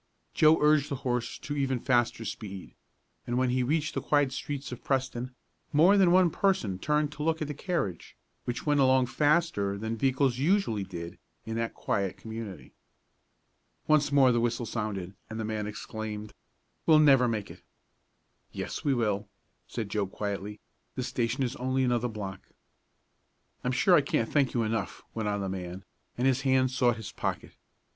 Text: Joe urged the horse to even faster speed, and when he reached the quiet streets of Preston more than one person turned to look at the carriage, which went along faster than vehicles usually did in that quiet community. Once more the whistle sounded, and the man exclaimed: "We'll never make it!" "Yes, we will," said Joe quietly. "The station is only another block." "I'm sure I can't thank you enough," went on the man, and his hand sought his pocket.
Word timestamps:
Joe 0.33 0.57
urged 0.59 0.89
the 0.89 0.95
horse 1.05 1.37
to 1.37 1.55
even 1.55 1.79
faster 1.79 2.25
speed, 2.25 2.73
and 3.27 3.37
when 3.37 3.51
he 3.51 3.61
reached 3.61 3.93
the 3.93 4.01
quiet 4.01 4.31
streets 4.31 4.71
of 4.71 4.83
Preston 4.83 5.35
more 5.71 5.95
than 5.95 6.09
one 6.09 6.31
person 6.31 6.79
turned 6.79 7.11
to 7.11 7.21
look 7.21 7.39
at 7.39 7.47
the 7.47 7.53
carriage, 7.53 8.17
which 8.45 8.65
went 8.65 8.79
along 8.79 9.05
faster 9.05 9.77
than 9.77 9.95
vehicles 9.95 10.39
usually 10.39 10.83
did 10.83 11.19
in 11.45 11.55
that 11.57 11.75
quiet 11.75 12.17
community. 12.17 12.73
Once 13.85 14.11
more 14.11 14.31
the 14.31 14.39
whistle 14.39 14.65
sounded, 14.65 15.13
and 15.29 15.39
the 15.39 15.45
man 15.45 15.67
exclaimed: 15.67 16.33
"We'll 16.87 16.97
never 16.97 17.27
make 17.27 17.51
it!" 17.51 17.61
"Yes, 18.51 18.83
we 18.83 18.95
will," 18.95 19.29
said 19.67 19.87
Joe 19.89 20.07
quietly. 20.07 20.59
"The 20.95 21.03
station 21.03 21.43
is 21.43 21.55
only 21.57 21.83
another 21.83 22.07
block." 22.09 22.49
"I'm 23.63 23.71
sure 23.71 23.93
I 23.93 24.01
can't 24.01 24.31
thank 24.33 24.55
you 24.55 24.63
enough," 24.63 25.03
went 25.13 25.29
on 25.29 25.41
the 25.41 25.47
man, 25.47 25.83
and 26.17 26.25
his 26.25 26.41
hand 26.41 26.71
sought 26.71 26.95
his 26.97 27.11
pocket. 27.11 27.53